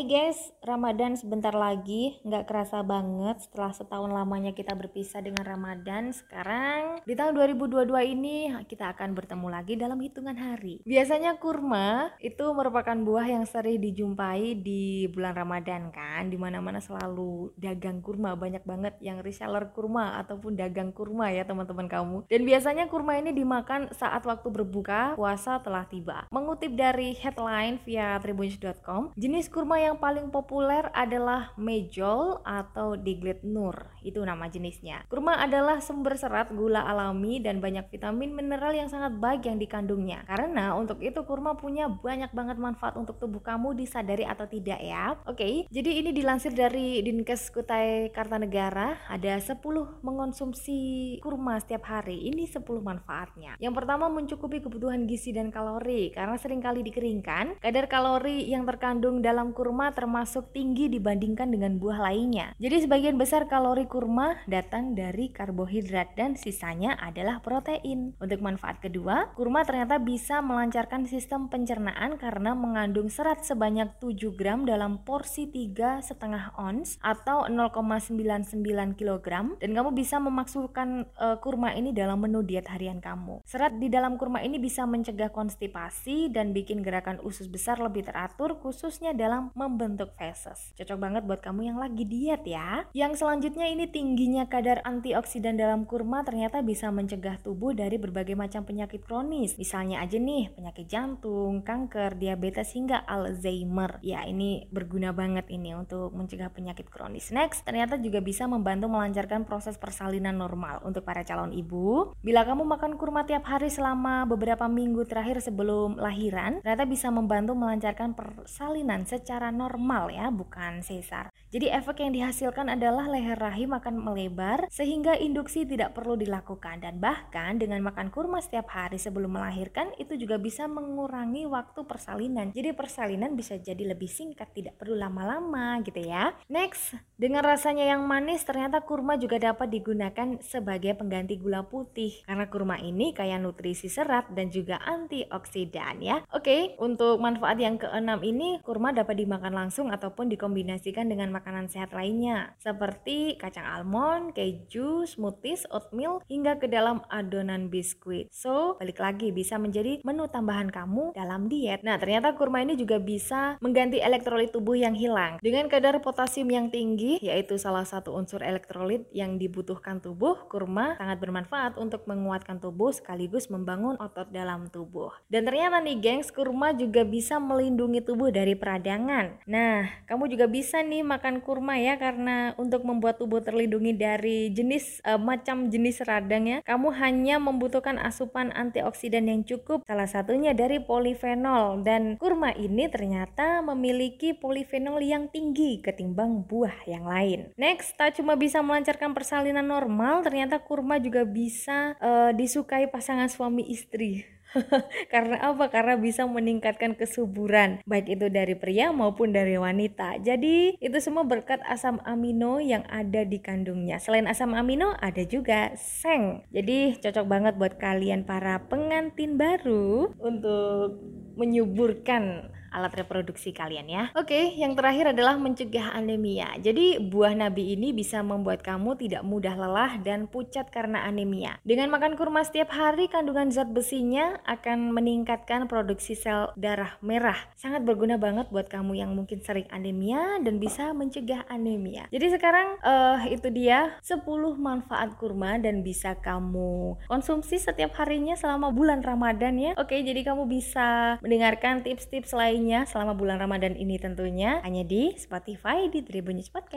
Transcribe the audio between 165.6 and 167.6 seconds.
kadar potasium yang tinggi, yaitu